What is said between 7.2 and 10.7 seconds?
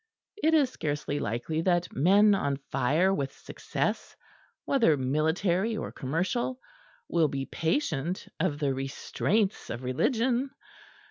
be patient of the restraints of religion.